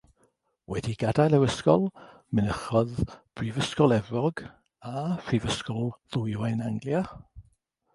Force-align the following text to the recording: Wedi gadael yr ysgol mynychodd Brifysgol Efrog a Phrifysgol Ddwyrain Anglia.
Wedi 0.71 0.93
gadael 1.03 1.35
yr 1.39 1.45
ysgol 1.47 1.85
mynychodd 2.39 2.97
Brifysgol 3.37 3.95
Efrog 4.01 4.45
a 4.95 5.09
Phrifysgol 5.29 5.89
Ddwyrain 5.99 6.69
Anglia. 6.73 7.09